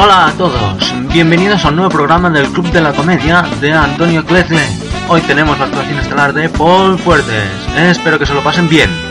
[0.00, 4.24] Hola a todos, bienvenidos a un nuevo programa del Club de la Comedia de Antonio
[4.24, 4.62] Clecle.
[5.08, 7.50] Hoy tenemos la actuación estelar de Paul Fuertes.
[7.76, 9.07] Espero que se lo pasen bien.